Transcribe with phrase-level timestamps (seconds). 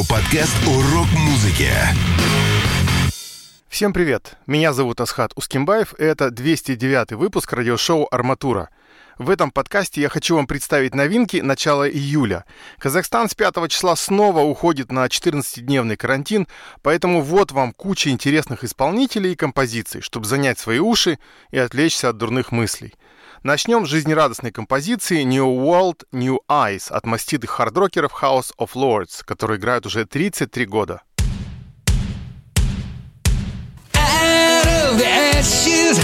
[0.00, 1.68] Радиоподкаст «Урок музыки».
[3.68, 4.38] Всем привет!
[4.46, 8.70] Меня зовут Асхат Ускимбаев, и это 209 выпуск радиошоу «Арматура».
[9.18, 12.46] В этом подкасте я хочу вам представить новинки начала июля.
[12.78, 16.48] Казахстан с 5 числа снова уходит на 14-дневный карантин,
[16.80, 21.18] поэтому вот вам куча интересных исполнителей и композиций, чтобы занять свои уши
[21.50, 22.94] и отвлечься от дурных мыслей–
[23.42, 29.58] Начнем с жизнерадостной композиции New World, New Eyes от маститых хардрокеров House of Lords, которые
[29.58, 31.00] играют уже 33 года.
[33.94, 35.98] Out of the ashes,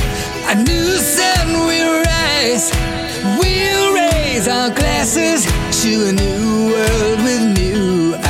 [0.49, 2.73] a new sun will rise.
[3.39, 5.45] We'll raise our glasses
[5.83, 8.26] to a new world with new eyes.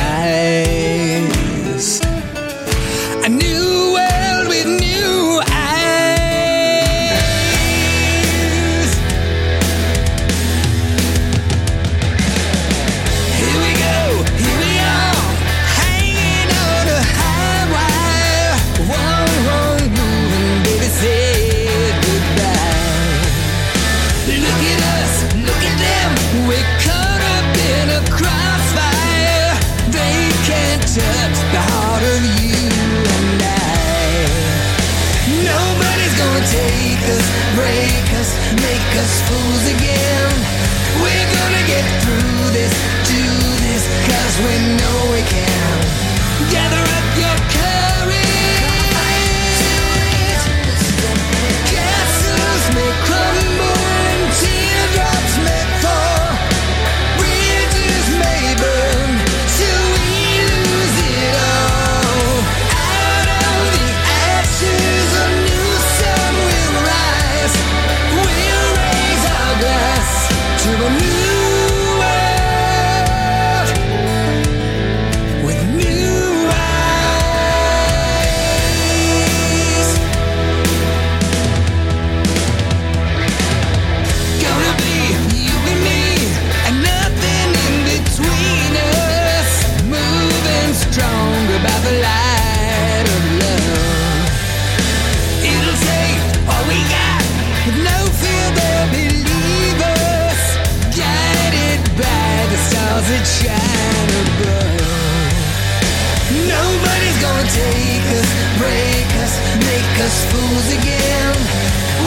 [110.07, 111.35] fools again.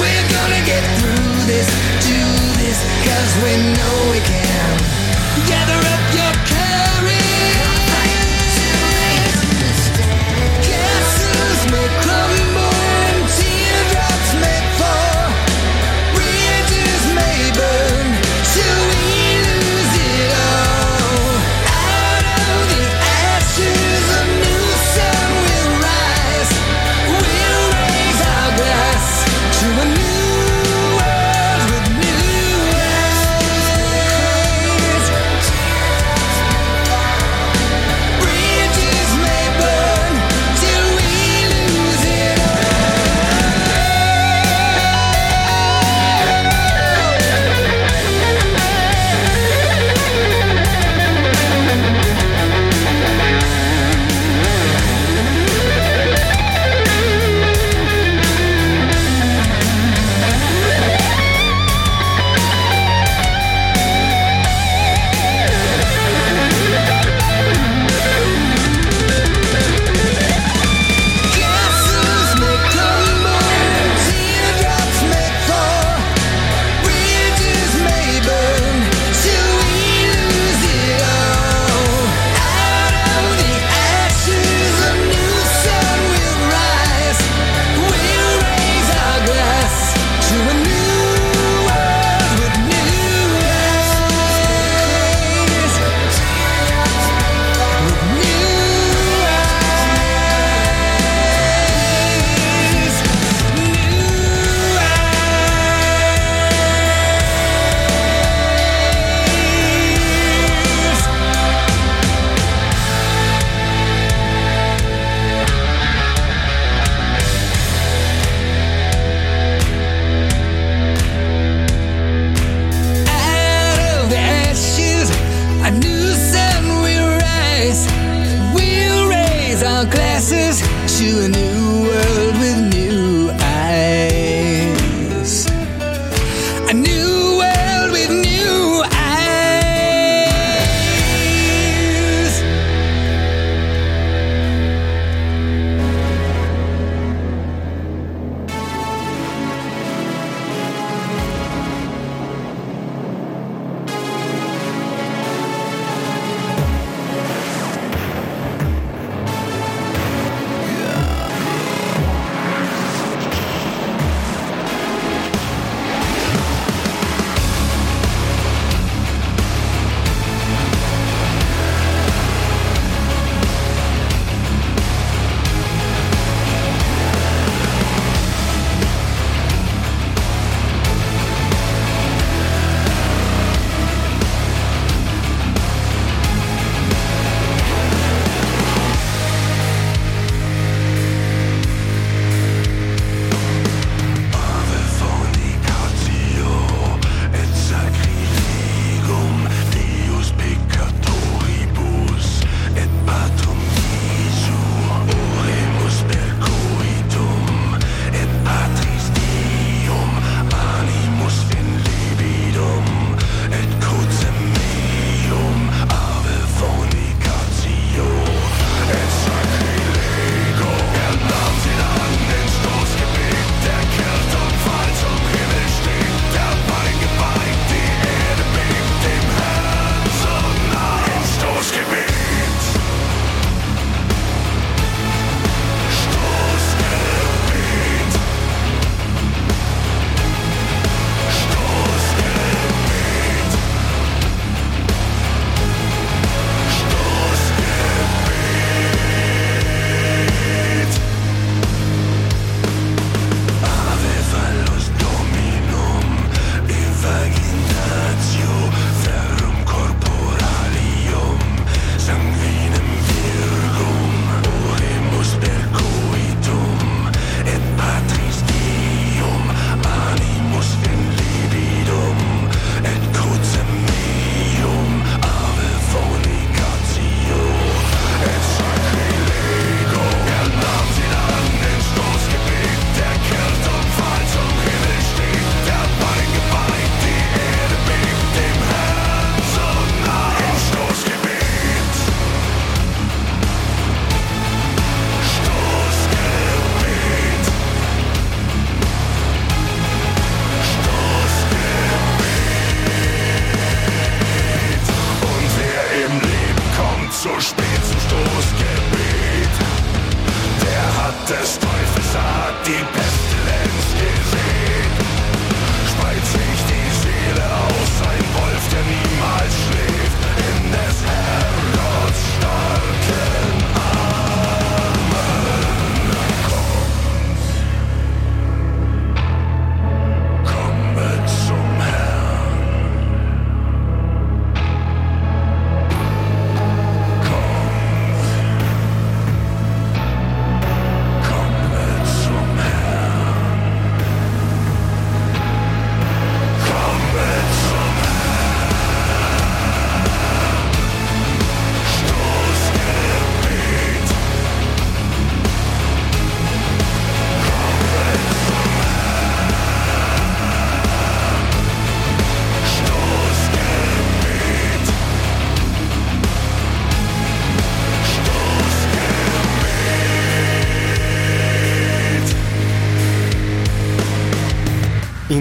[0.00, 1.68] We're gonna get through this,
[2.00, 2.20] do
[2.56, 4.19] this, cause we know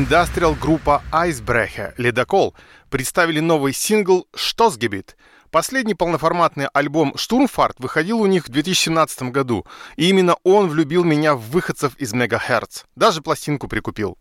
[0.09, 2.55] индастриал группа Eisbrecher «Ледокол»
[2.89, 5.15] представили новый сингл «Stossgebet».
[5.51, 11.35] Последний полноформатный альбом «Sturmfahrt» выходил у них в 2017 году, и именно он влюбил меня
[11.35, 12.85] в выходцев из Megaherz.
[12.95, 14.17] Даже пластинку прикупил.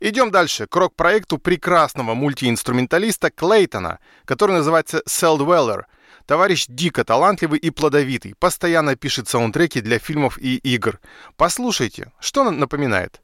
[0.00, 5.86] Идем дальше, к рок-проекту прекрасного мультиинструменталиста Клейтона, который называется Celldweller.
[6.26, 10.98] Товарищ дико талантливый и плодовитый, постоянно пишет саундтреки для фильмов и игр.
[11.36, 13.22] Послушайте, что напоминает?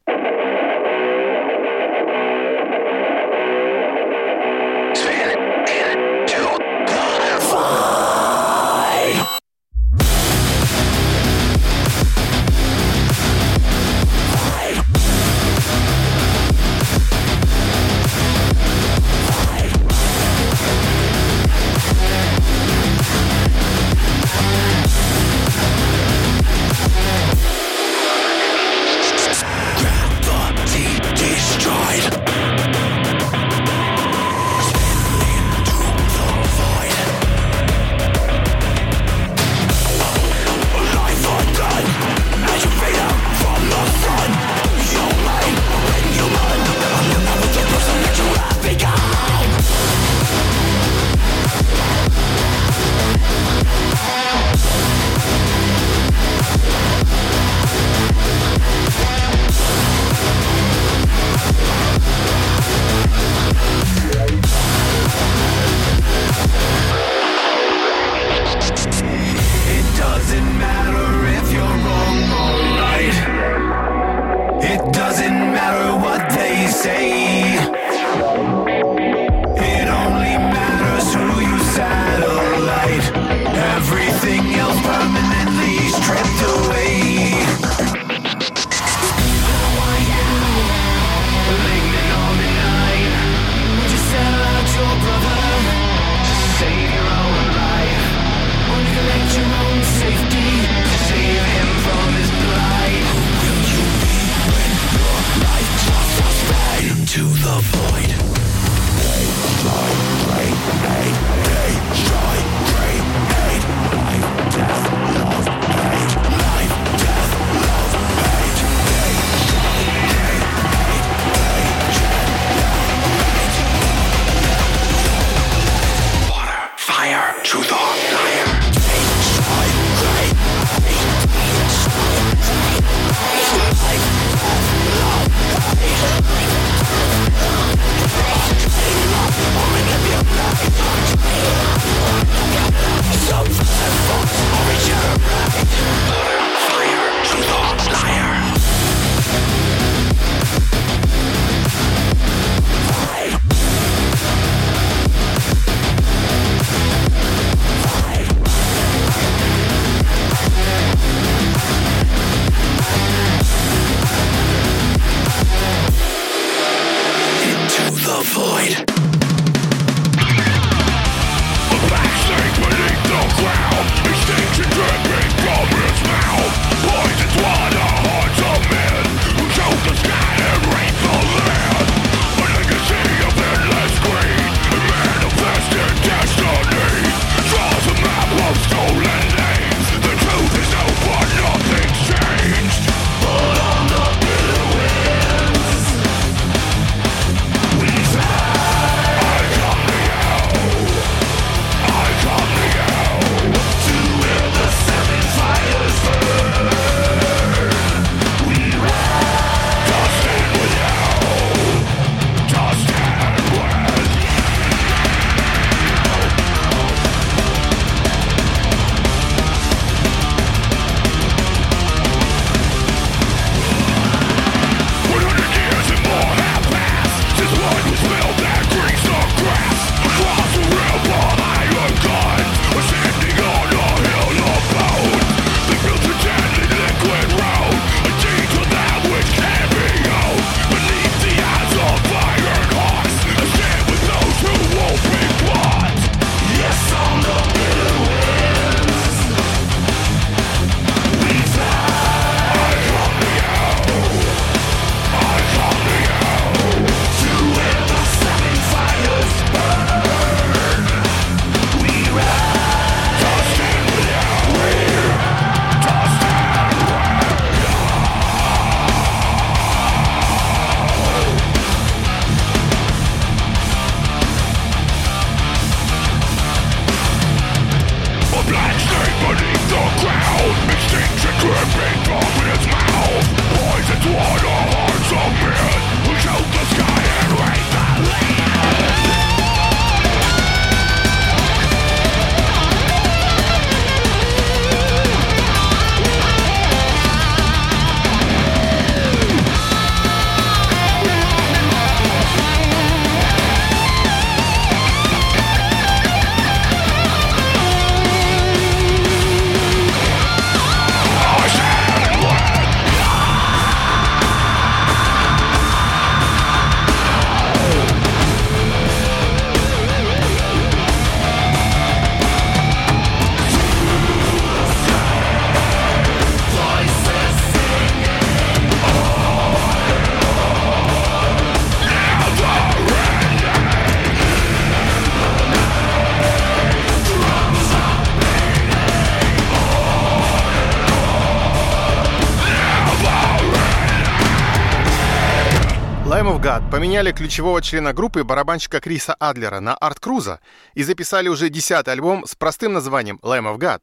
[346.78, 350.38] Поменяли ключевого члена группы барабанщика Криса Адлера на Арт Круза
[350.74, 353.82] и записали уже десятый альбом с простым названием «Lamb of God».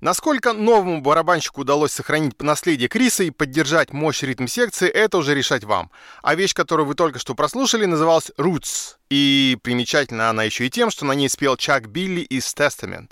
[0.00, 5.90] Насколько новому барабанщику удалось сохранить наследие Криса и поддержать мощь ритм-секции, это уже решать вам.
[6.22, 8.94] А вещь, которую вы только что прослушали, называлась «Roots».
[9.10, 13.10] И примечательна она еще и тем, что на ней спел Чак Билли из «Testament».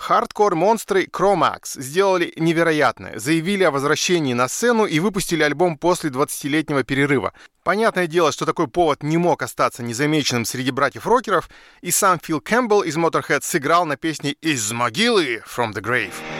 [0.00, 7.34] Хардкор-монстры Cromax сделали невероятное, заявили о возвращении на сцену и выпустили альбом после 20-летнего перерыва.
[7.62, 11.50] Понятное дело, что такой повод не мог остаться незамеченным среди братьев-рокеров,
[11.82, 16.39] и сам Фил Кэмпбелл из Motorhead сыграл на песне «Из могилы» «From the Grave».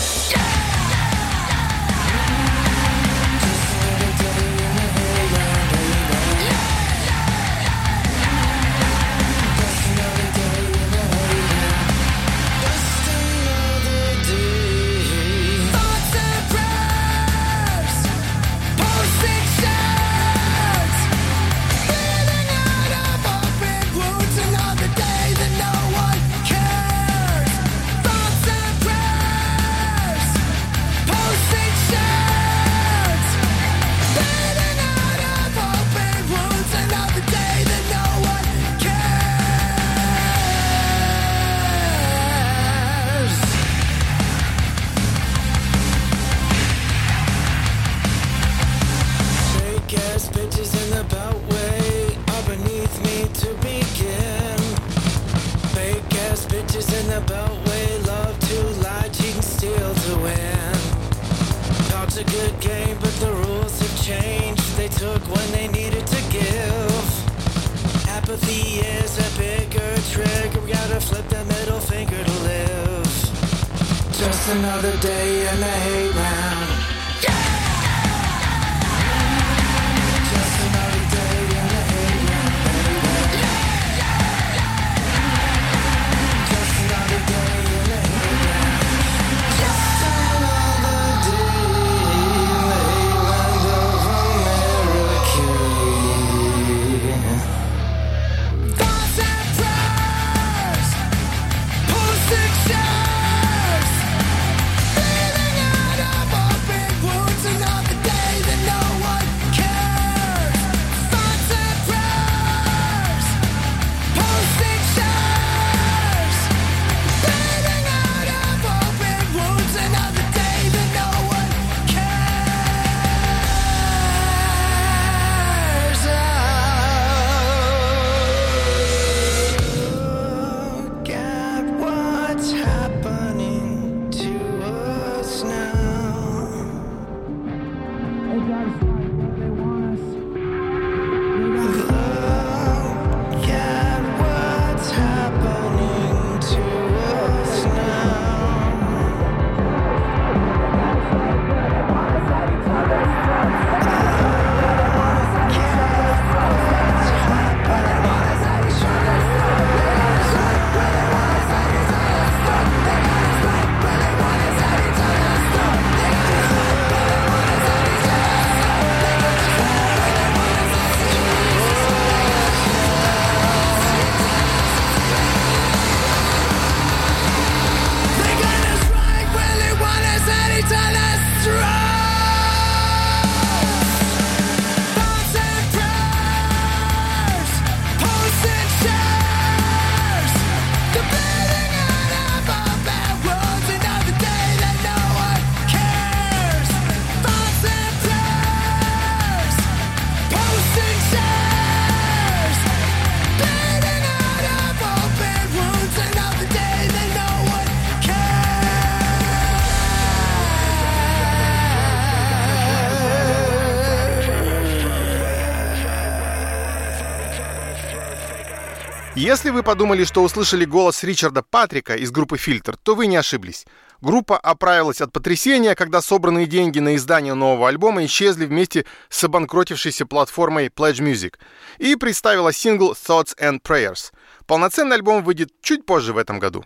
[219.31, 223.65] Если вы подумали, что услышали голос Ричарда Патрика из группы «Фильтр», то вы не ошиблись.
[224.01, 230.05] Группа оправилась от потрясения, когда собранные деньги на издание нового альбома исчезли вместе с обанкротившейся
[230.05, 231.35] платформой Pledge Music
[231.77, 234.11] и представила сингл Thoughts and Prayers.
[234.47, 236.65] Полноценный альбом выйдет чуть позже в этом году.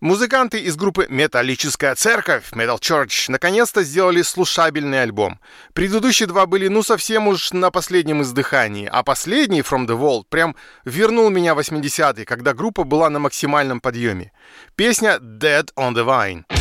[0.00, 5.38] Музыканты из группы «Металлическая церковь» Metal Church наконец-то сделали слушабельный альбом.
[5.74, 10.56] Предыдущие два были ну совсем уж на последнем издыхании, а последний From the Vault прям
[10.86, 14.32] вернул меня в 80-е, когда группа была на максимальном подъеме.
[14.74, 16.59] Песня Dead on the Vine.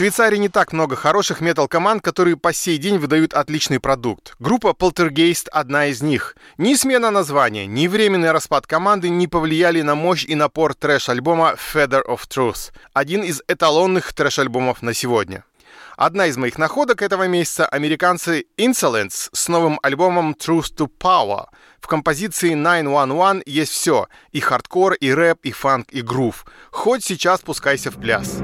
[0.00, 4.34] Швейцарии не так много хороших метал-команд, которые по сей день выдают отличный продукт.
[4.38, 6.36] Группа Poltergeist– одна из них.
[6.56, 12.02] Ни смена названия, ни временный распад команды не повлияли на мощь и напор трэш-альбома Feather
[12.06, 12.72] of Truth.
[12.94, 15.44] Один из эталонных трэш-альбомов на сегодня.
[15.98, 21.48] Одна из моих находок этого месяца– американцы Insolence с новым альбомом Truth to Power.
[21.78, 26.46] В композиции 911 есть все– и хардкор, и рэп, и фанк, и грув.
[26.70, 28.40] Хоть сейчас пускайся в пляс.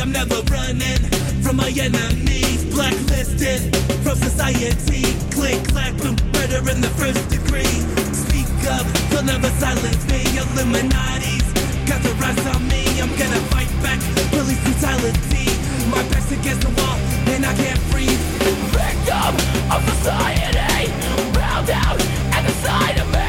[0.00, 1.02] I'm never running
[1.42, 2.64] from my enemies.
[2.72, 3.60] Blacklisted
[4.02, 5.04] from society.
[5.30, 7.84] Click, clack, boom, murder in the first degree.
[8.16, 10.24] Speak up, they'll never silence me.
[10.40, 11.44] Illuminati's
[11.84, 13.00] got the rise on me.
[13.00, 14.00] I'm gonna fight back,
[14.32, 15.52] police brutality.
[15.92, 16.96] My back's against the wall,
[17.36, 18.24] and I can't breathe.
[18.72, 19.36] Victim
[19.68, 20.88] of society,
[21.36, 22.00] bound out
[22.32, 23.28] at the side of me.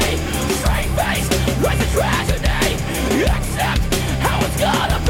[0.64, 1.28] Straight face,
[1.60, 2.80] with the tragedy.
[3.28, 3.84] Accept
[4.24, 5.01] how it's gonna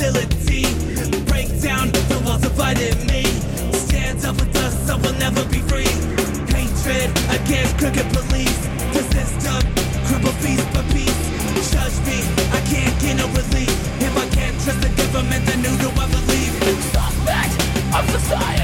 [0.00, 0.64] hostility.
[1.24, 3.22] Break down the walls dividing me.
[3.72, 5.92] Stand up with us, so we'll never be free.
[6.48, 8.60] Hatred against crooked police.
[8.94, 9.60] The system
[10.06, 11.20] crumble piece by piece.
[11.70, 12.18] Judge me,
[12.52, 13.72] I can't get no relief.
[14.00, 16.52] If I can't trust the government, then who do I believe?
[16.92, 17.54] Suspect
[17.94, 18.59] of society.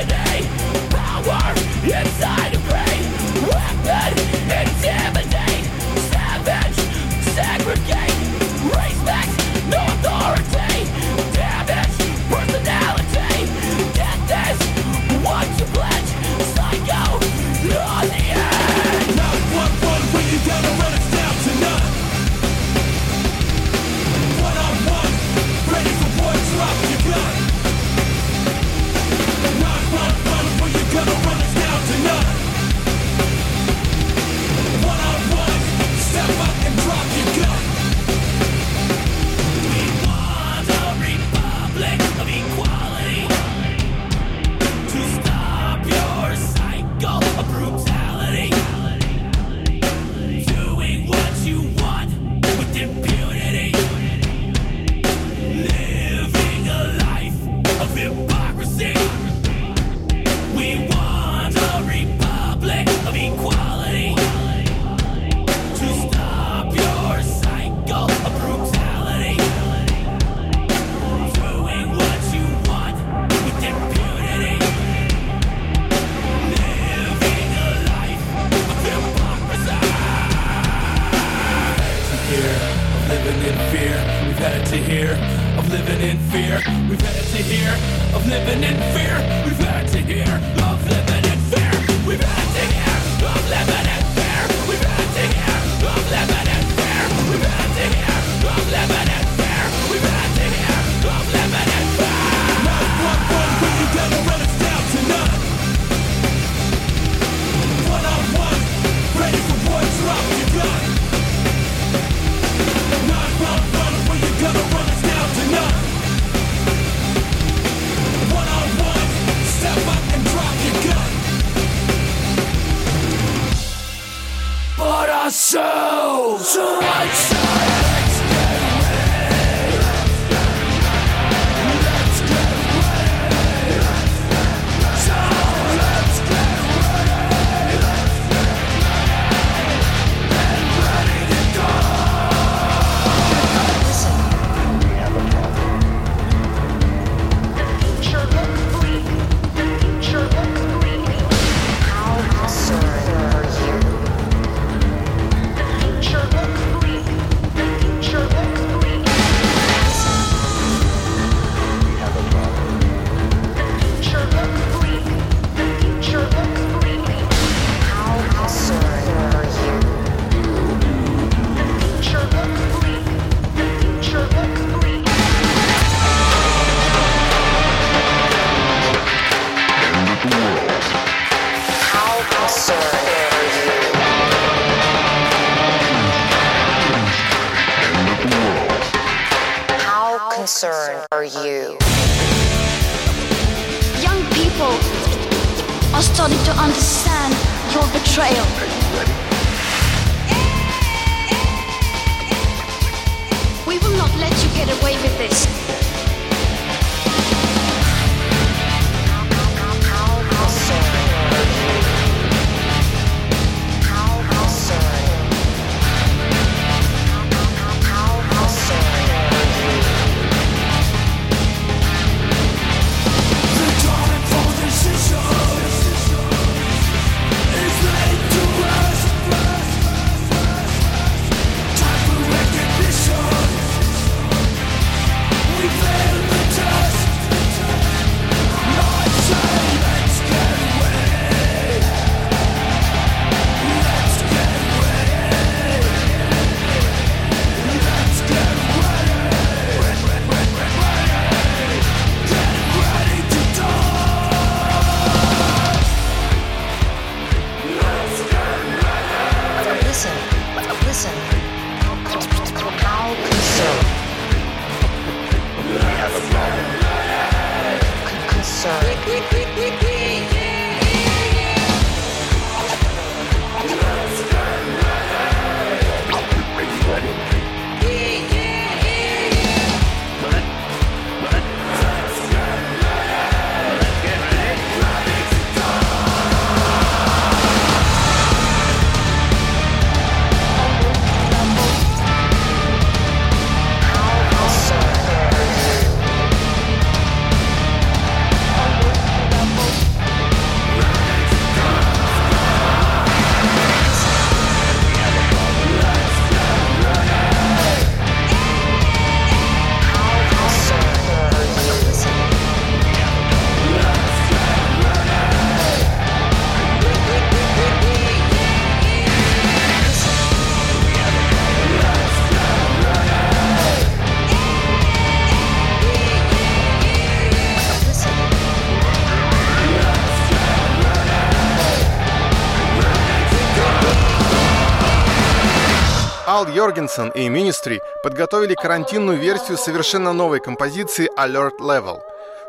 [336.36, 342.02] Ал Йоргенсен и Ministry подготовили карантинную версию совершенно новой композиции Alert Level.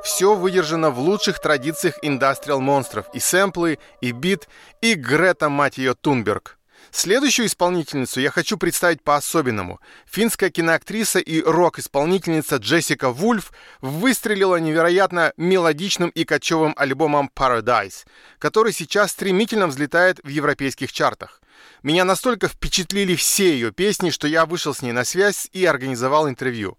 [0.04, 3.06] Все выдержано в лучших традициях индастриал монстров.
[3.14, 4.50] И сэмплы, и бит,
[4.82, 6.58] и Грета, мать ее, Тунберг.
[6.92, 9.80] Следующую исполнительницу я хочу представить по-особенному.
[10.06, 18.06] Финская киноактриса и рок-исполнительница Джессика Вульф выстрелила невероятно мелодичным и кочевым альбомом Paradise,
[18.38, 21.42] который сейчас стремительно взлетает в европейских чартах.
[21.84, 26.28] Меня настолько впечатлили все ее песни, что я вышел с ней на связь и организовал
[26.28, 26.78] интервью.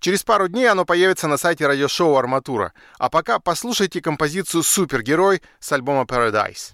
[0.00, 2.72] Через пару дней оно появится на сайте радиошоу «Арматура».
[2.98, 6.72] А пока послушайте композицию «Супергерой» с альбома Paradise.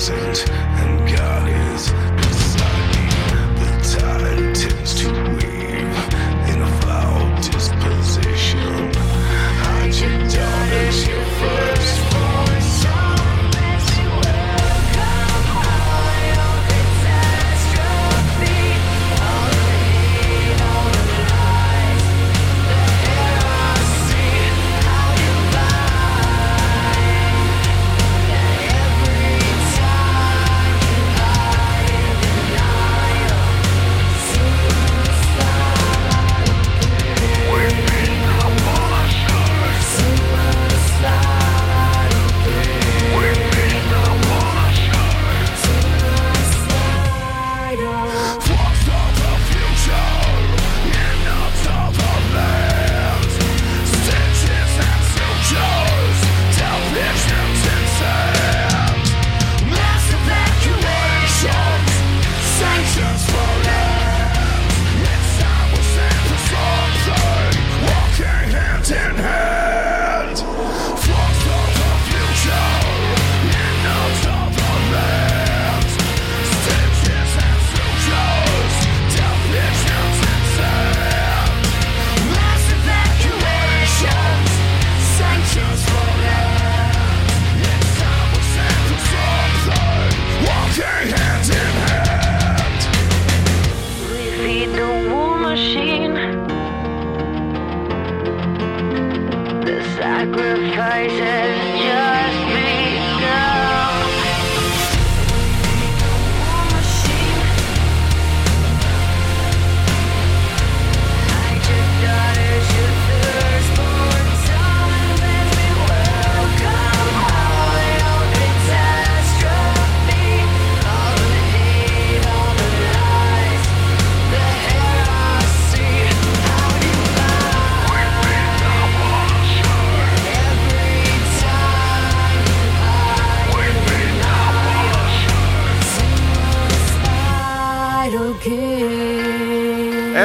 [0.00, 0.69] thousand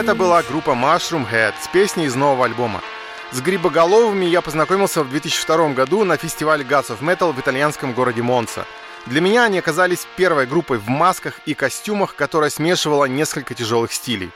[0.06, 2.84] Это была группа Mushroom Head с песней из нового альбома.
[3.32, 8.22] С Грибоголовыми я познакомился в 2002 году на фестивале Guts of Metal в итальянском городе
[8.22, 8.68] Монца.
[9.08, 14.30] Для меня они оказались первой группой в масках и костюмах, которая смешивала несколько тяжелых стилей.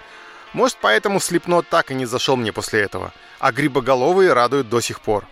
[0.53, 3.13] Может, поэтому Слепно так и не зашел мне после этого.
[3.37, 5.27] А Грибоголовые радуют до сих пор.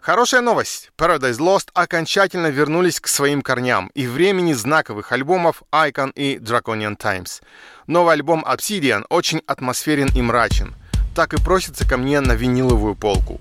[0.00, 0.90] Хорошая новость.
[0.96, 7.42] Paradise Lost окончательно вернулись к своим корням и времени знаковых альбомов Icon и Draconian Times.
[7.88, 10.74] Новый альбом Obsidian очень атмосферен и мрачен.
[11.16, 13.40] Так и просится ко мне на виниловую полку.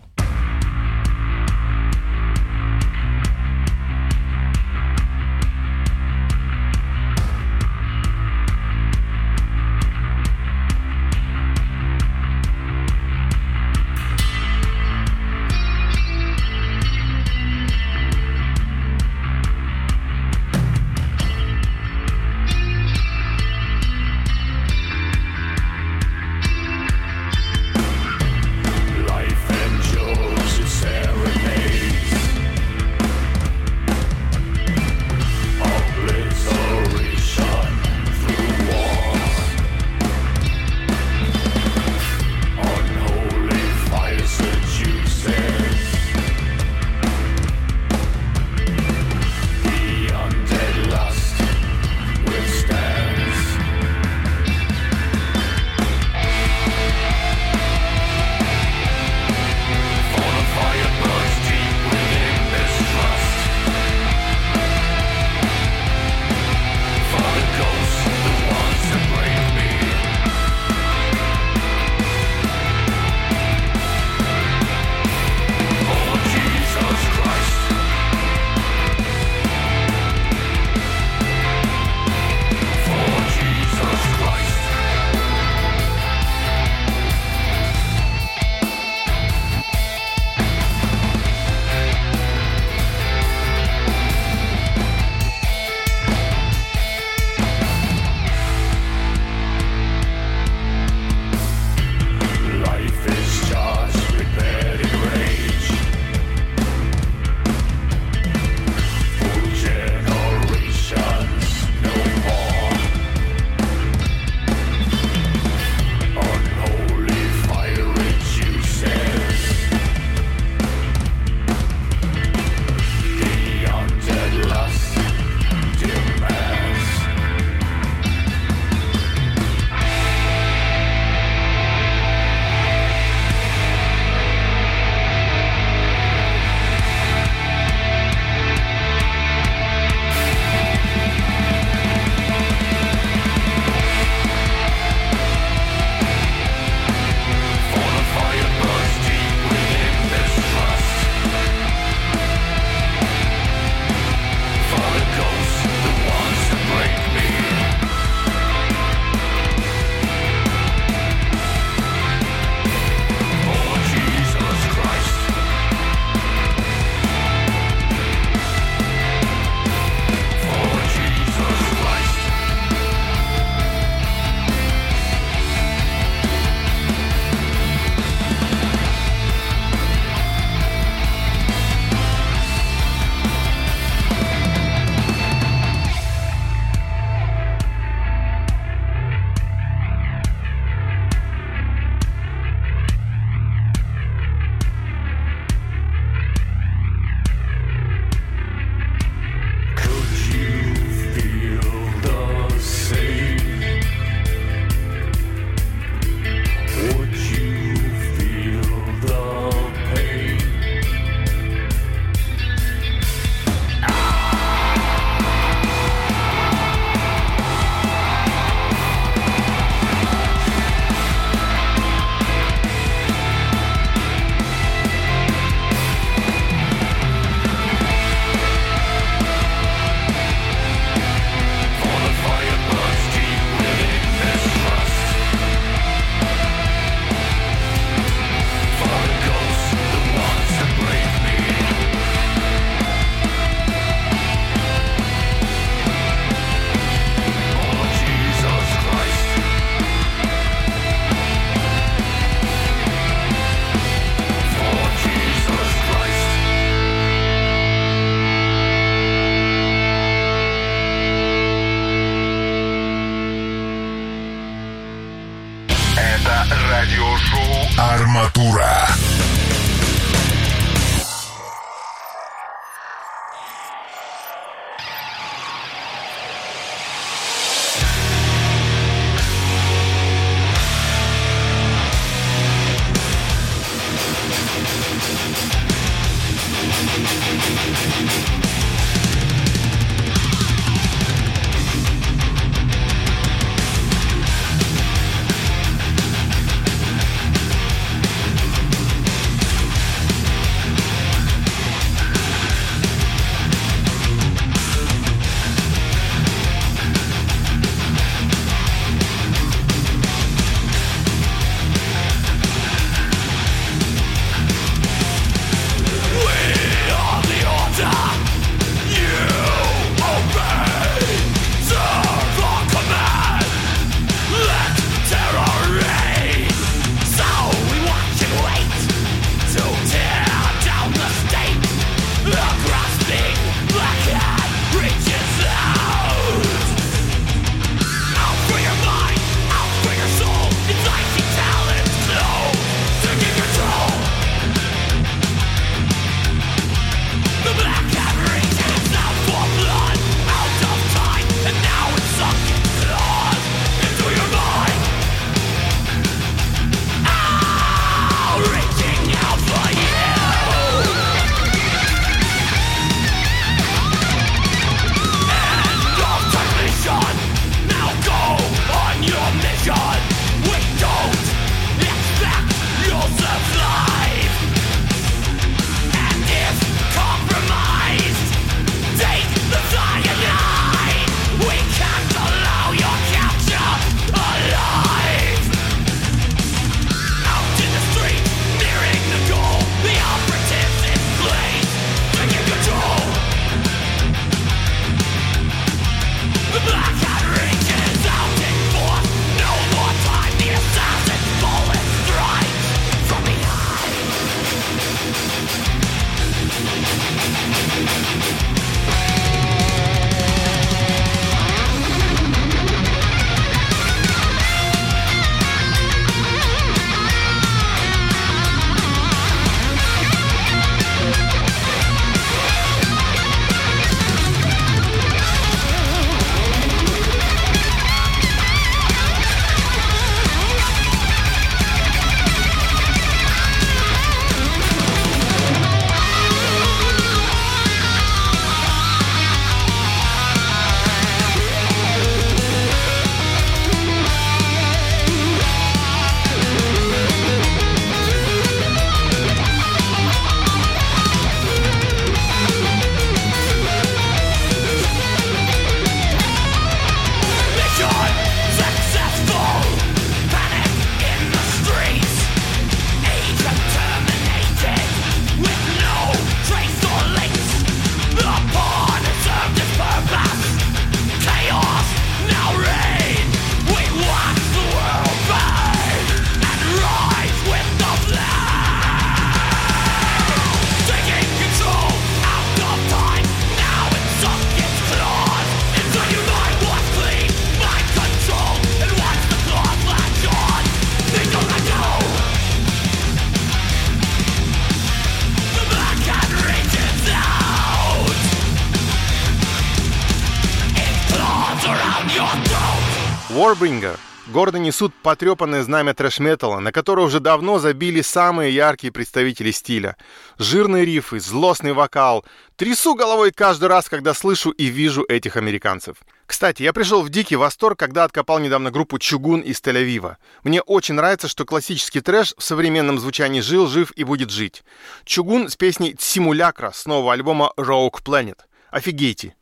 [503.47, 509.95] Warbringer гордо несут потрепанное знамя трэш-металла, на которое уже давно забили самые яркие представители стиля.
[510.37, 512.25] Жирные рифы, злостный вокал.
[512.57, 515.95] Трясу головой каждый раз, когда слышу и вижу этих американцев.
[516.25, 520.17] Кстати, я пришел в дикий восторг, когда откопал недавно группу Чугун из Тель-Авива.
[520.43, 524.65] Мне очень нравится, что классический трэш в современном звучании жил, жив и будет жить.
[525.05, 528.39] Чугун с песней «Симулякра» с нового альбома Rogue Planet.
[528.71, 529.35] Офигейте!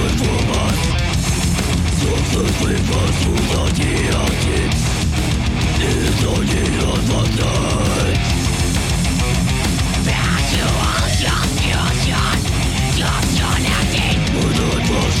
[0.00, 0.52] 分不满，
[2.00, 2.90] 这纷飞满
[3.20, 3.78] 足的地
[4.08, 4.44] 啊地，
[5.76, 5.80] 你
[6.20, 7.38] 的依然存在。
[10.02, 10.08] 别
[10.48, 10.80] 指望
[11.18, 11.22] 相
[11.54, 11.60] 信，
[12.00, 12.08] 相
[12.40, 12.48] 信，
[12.96, 12.98] 相
[13.28, 13.94] 信良心。
[14.32, 14.88] 我的发
[15.18, 15.20] 誓。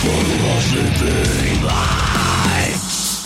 [0.00, 3.22] People are sleeping lights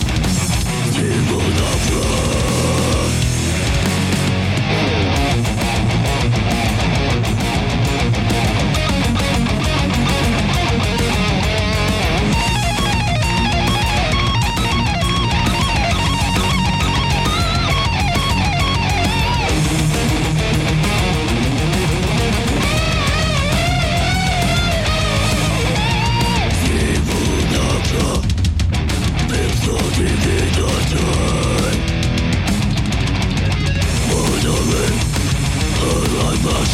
[0.93, 2.44] People are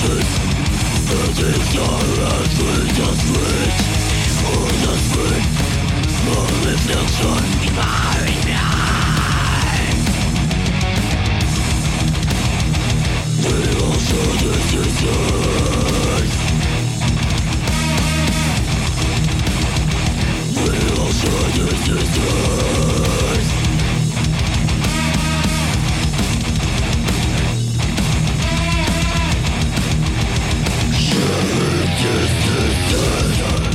[0.02, 0.34] streets
[1.14, 3.86] It is your life in the streets
[4.50, 5.46] On the street
[6.26, 7.86] My reflection in my
[8.48, 10.02] mind
[13.44, 16.36] We all share this disease
[20.58, 20.76] We
[32.02, 33.71] Just to die.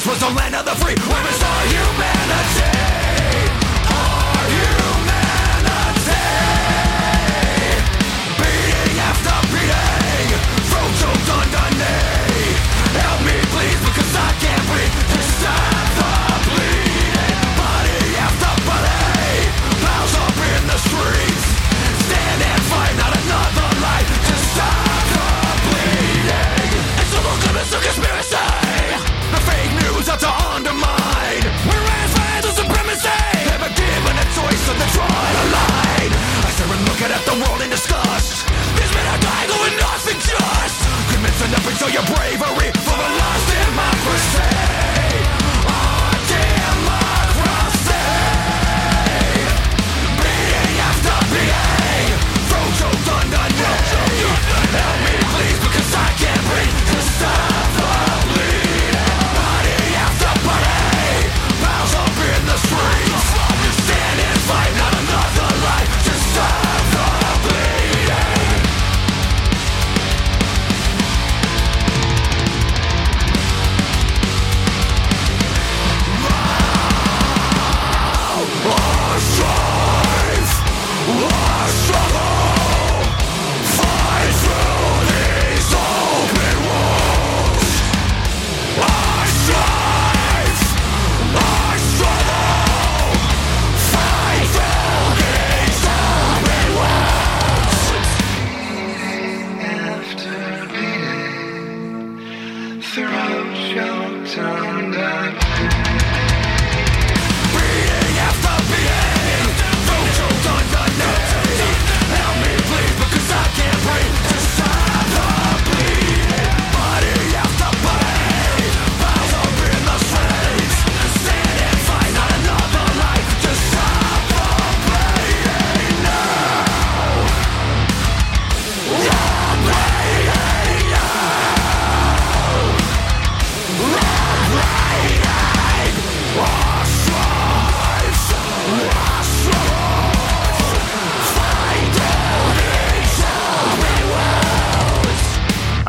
[0.00, 3.09] This was the land of the free Where is our humanity?
[41.80, 42.89] To your bravery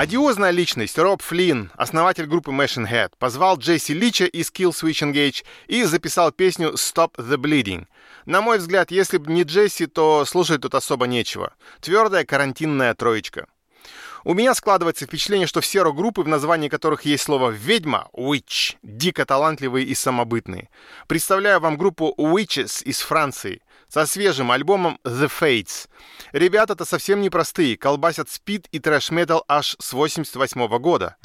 [0.01, 5.43] Одиозная личность Роб Флинн, основатель группы Machine Head, позвал Джесси Лича из Kill Switch Engage
[5.67, 7.85] и записал песню Stop the Bleeding.
[8.25, 11.53] На мой взгляд, если бы не Джесси, то слушать тут особо нечего.
[11.81, 13.45] Твердая карантинная троечка.
[14.23, 19.23] У меня складывается впечатление, что все рок-группы, в названии которых есть слово «ведьма»— «witch», дико
[19.23, 20.69] талантливые и самобытные.
[21.05, 25.89] Представляю вам группу «Witches» из Франции со свежим альбомом «The Fates».
[26.31, 31.17] Ребята-то совсем непростые, колбасят спид и трэш-метал аж с 88 года.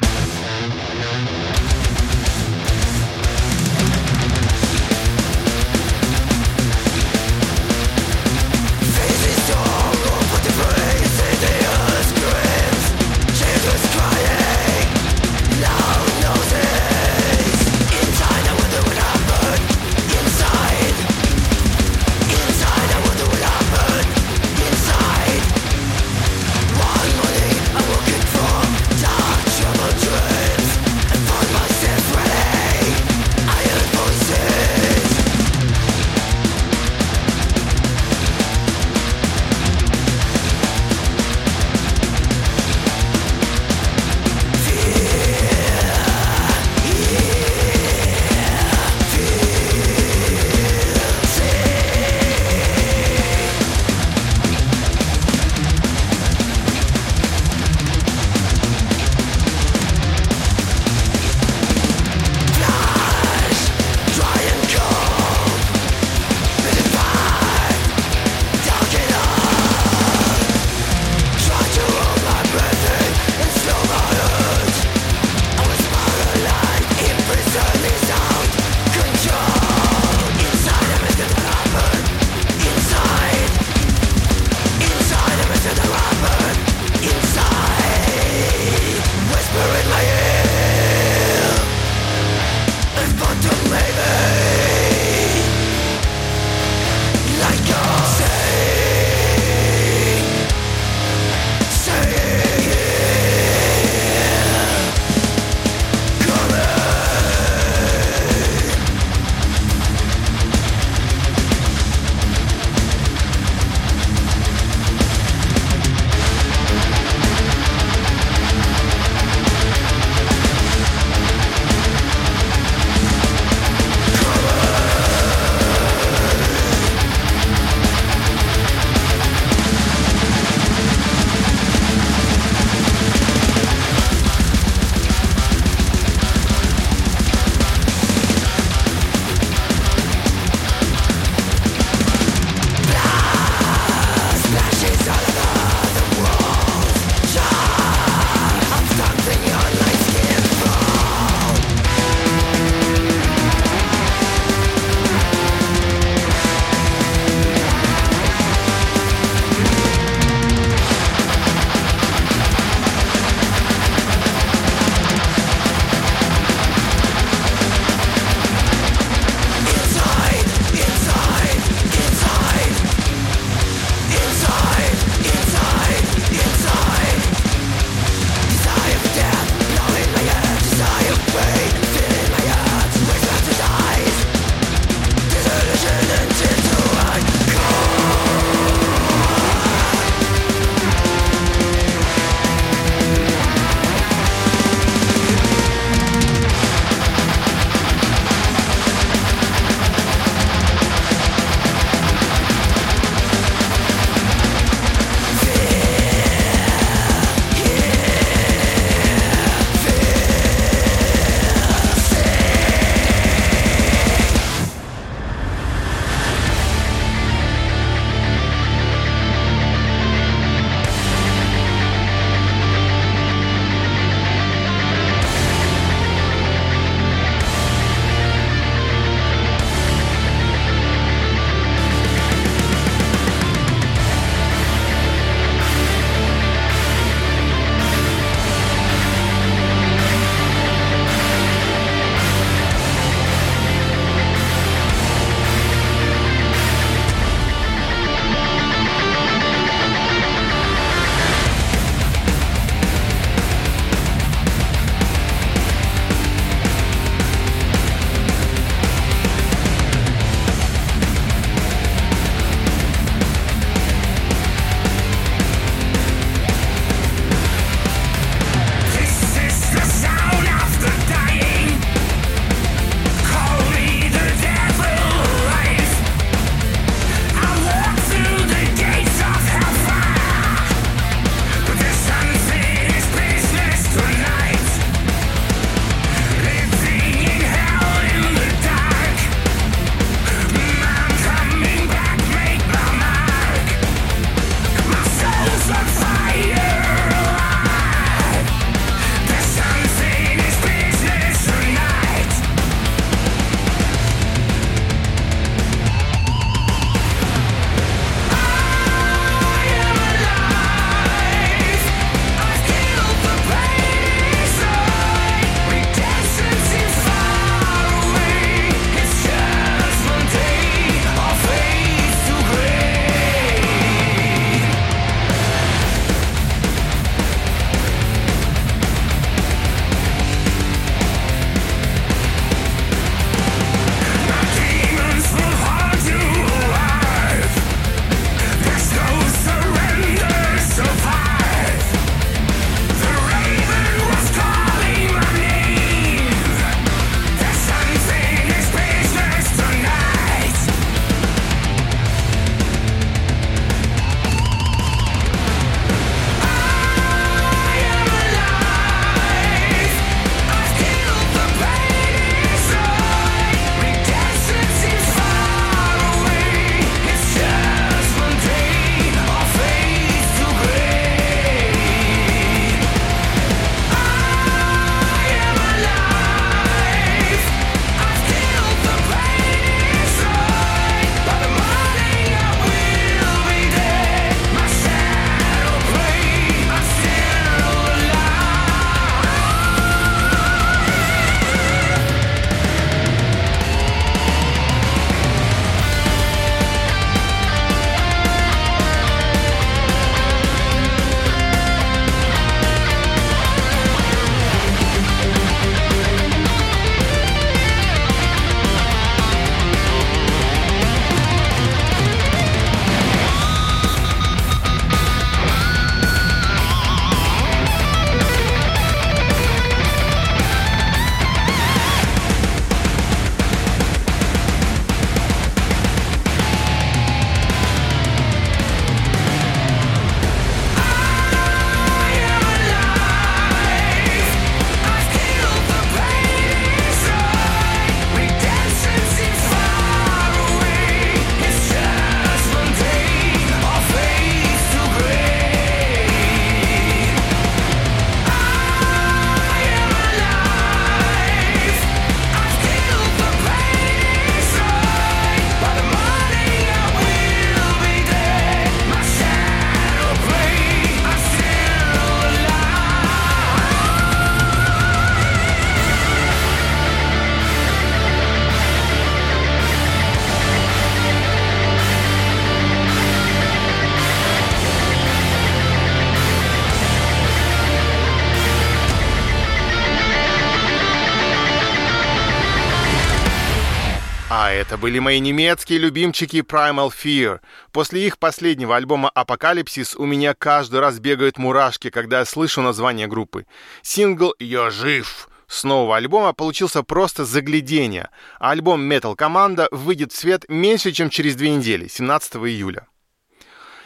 [484.77, 487.40] Это были мои немецкие любимчики Primal Fear.
[487.73, 493.07] После их последнего альбома «Апокалипсис» у меня каждый раз бегают мурашки, когда я слышу название
[493.07, 493.47] группы.
[493.81, 498.11] Сингл «Я жив» с нового альбома получился просто заглядение.
[498.39, 502.86] Альбом Metal Команда выйдет в свет меньше, чем через две недели, 17 июля.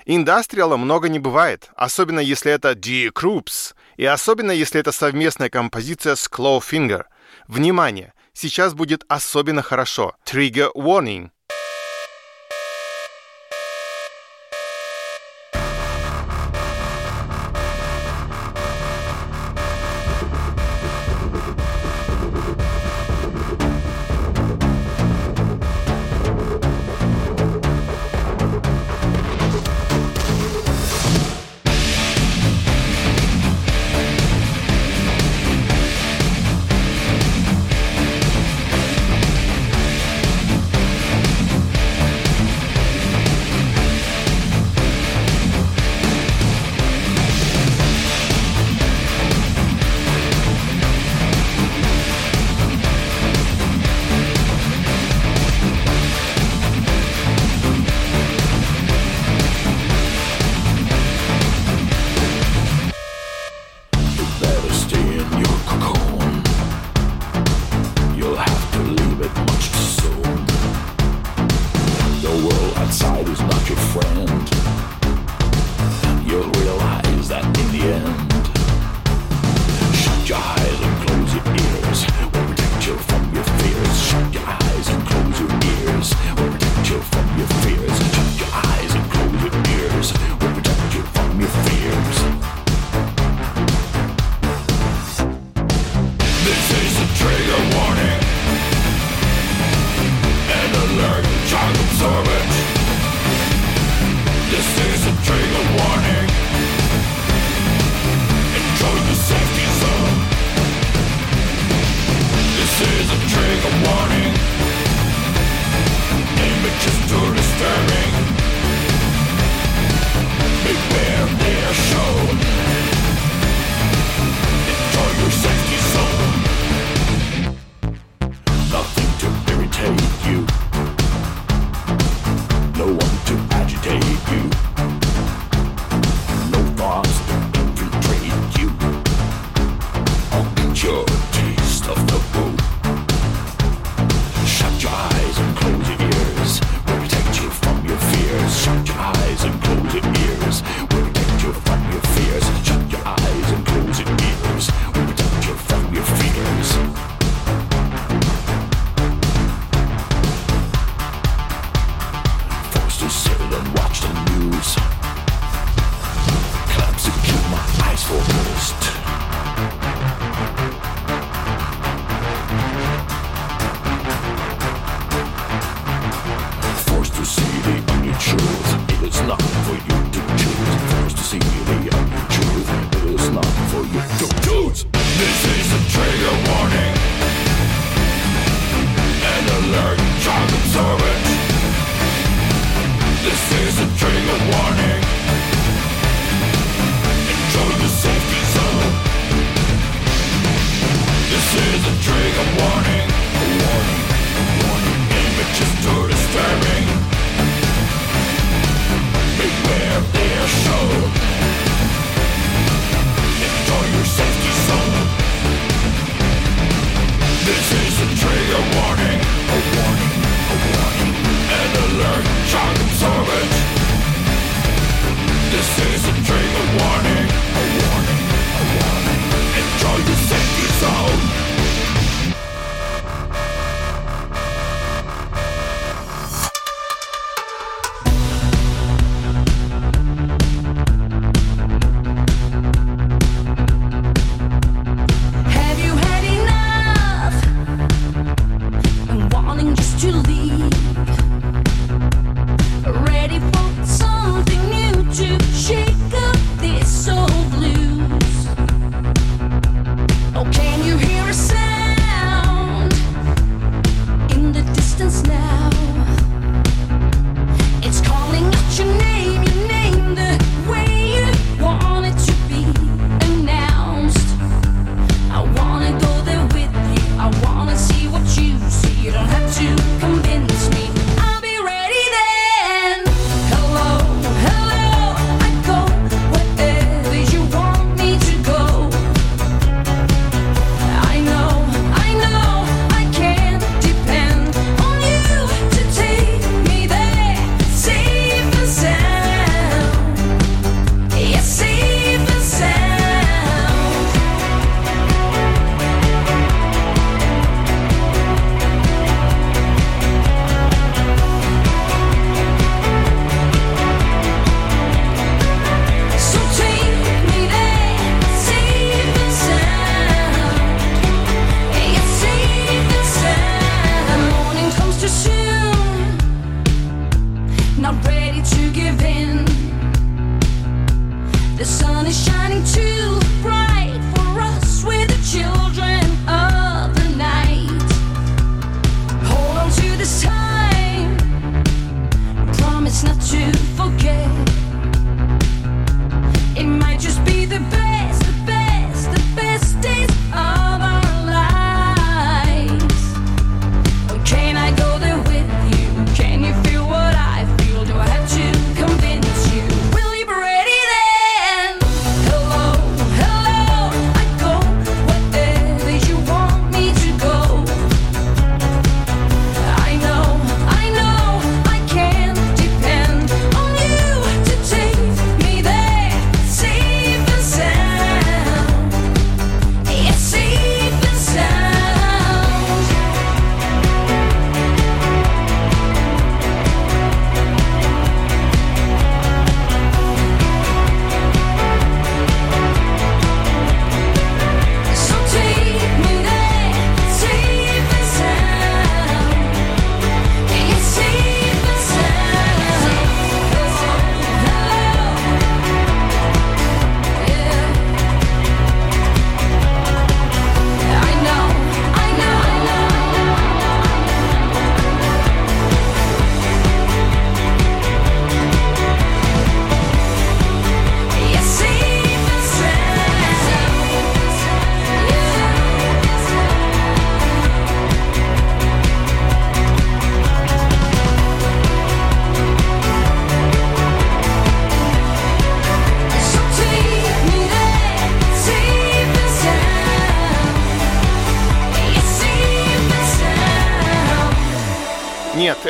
[0.07, 3.13] Индастриала много не бывает, особенно если это D.
[3.15, 7.05] Крупс, и особенно если это совместная композиция с Clawfinger.
[7.47, 8.13] Внимание!
[8.33, 10.15] сейчас будет особенно хорошо.
[10.25, 11.31] Trigger warning.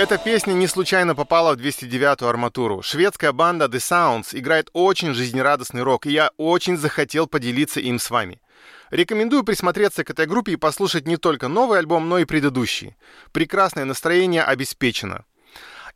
[0.01, 2.81] Эта песня не случайно попала в 209-ю арматуру.
[2.81, 8.09] Шведская банда The Sounds играет очень жизнерадостный рок, и я очень захотел поделиться им с
[8.09, 8.41] вами.
[8.91, 12.97] Рекомендую присмотреться к этой группе и послушать не только новый альбом, но и предыдущий.
[13.33, 15.27] Прекрасное настроение обеспечено.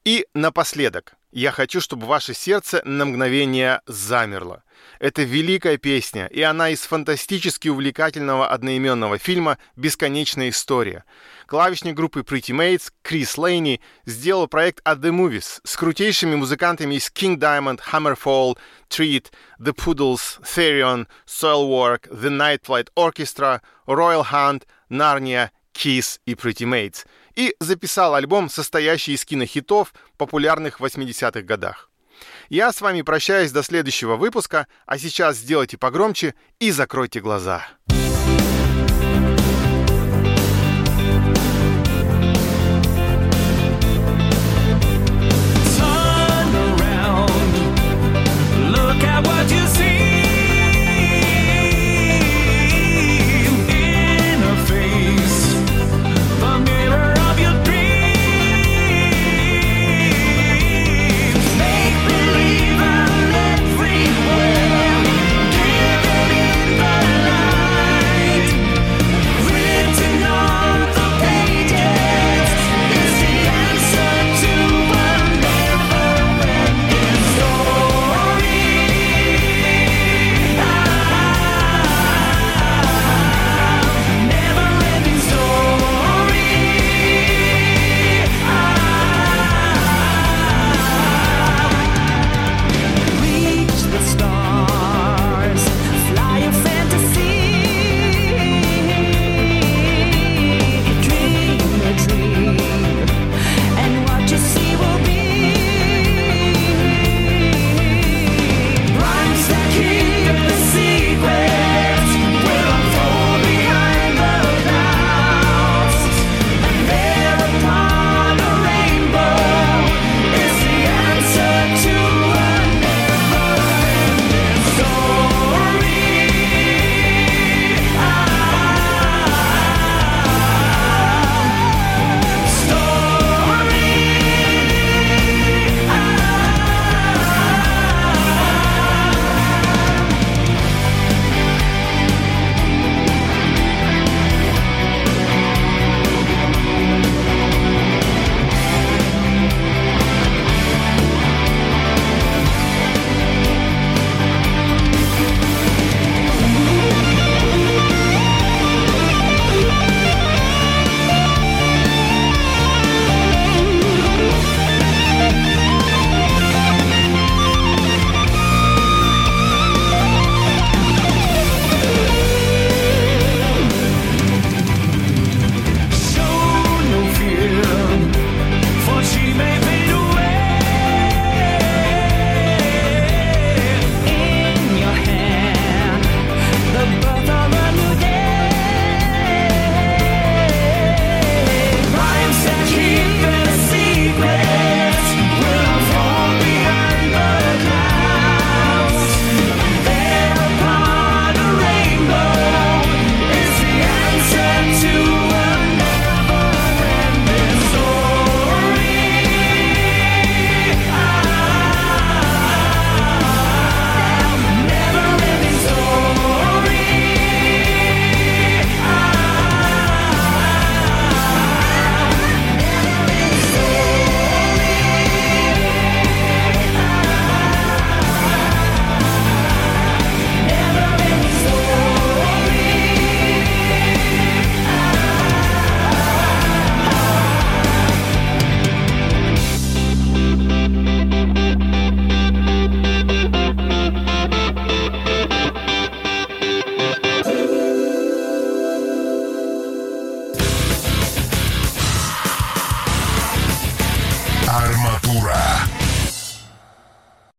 [0.05, 4.64] И напоследок, я хочу, чтобы ваше сердце на мгновение замерло.
[4.99, 11.05] Это великая песня, и она из фантастически увлекательного одноименного фильма «Бесконечная история».
[11.47, 17.13] Клавишник группы Pretty Mates Крис Лейни сделал проект At The Movies с крутейшими музыкантами из
[17.15, 18.57] King Diamond, Hammerfall,
[18.89, 19.27] Treat,
[19.61, 27.05] The Poodles, Therion, Soilwork, The Night Flight Orchestra, Royal Hunt, Narnia, Kiss и Pretty Mates–
[27.35, 31.91] и записал альбом, состоящий из кинохитов, популярных в 80-х годах.
[32.49, 37.67] Я с вами прощаюсь до следующего выпуска, а сейчас сделайте погромче и закройте глаза.